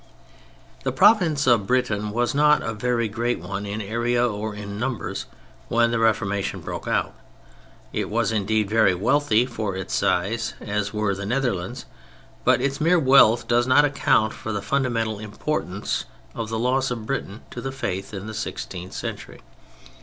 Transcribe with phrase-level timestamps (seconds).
[0.81, 5.27] The province of Britain was not a very great one in area or in numbers,
[5.67, 7.13] when the Reformation broke out.
[7.93, 11.85] It was, indeed, very wealthy for its size, as were the Netherlands,
[12.43, 17.05] but its mere wealth does not account for the fundamental importance of the loss of
[17.05, 19.41] Britain to the Faith in the sixteenth century.